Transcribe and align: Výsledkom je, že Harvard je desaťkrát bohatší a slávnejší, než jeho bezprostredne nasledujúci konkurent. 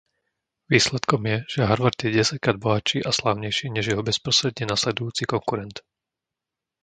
Výsledkom 0.69 1.21
je, 1.31 1.37
že 1.55 1.61
Harvard 1.69 1.97
je 2.03 2.09
desaťkrát 2.17 2.55
bohatší 2.65 2.97
a 3.07 3.11
slávnejší, 3.19 3.65
než 3.71 3.83
jeho 3.93 4.01
bezprostredne 4.09 4.65
nasledujúci 4.73 5.23
konkurent. 5.33 5.75